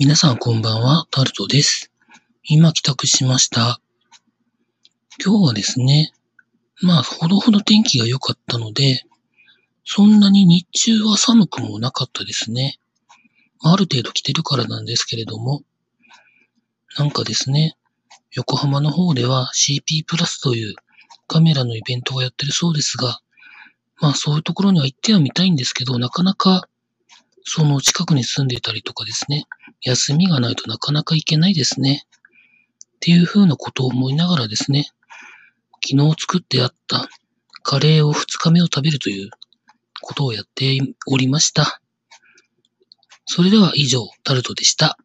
[0.00, 1.90] 皆さんこんばんは、タルトです。
[2.44, 3.80] 今帰宅しました。
[5.20, 6.12] 今日はですね、
[6.80, 9.02] まあ、ほどほど天気が良かったので、
[9.84, 12.78] そんなに日中は寒くもなかったですね。
[13.60, 15.62] ある程度着てるからなんですけれども、
[16.96, 17.76] なんかですね、
[18.30, 20.76] 横浜の方では CP プラスという
[21.26, 23.18] カメラのイベントをやってるそうですが、
[24.00, 26.68] まあそういうところには行ってはみたいんですけど、なかなか
[27.42, 29.46] その近くに住んでいたりとかですね、
[29.82, 32.04] 休みがないとなかなか行けないですね。
[32.96, 34.90] っていうふうなことを思いながらですね、
[35.86, 37.08] 昨日作ってあった
[37.62, 39.30] カレーを2日目を食べるという
[40.02, 41.80] ことをやっておりました。
[43.26, 44.98] それでは以上、タルトでした。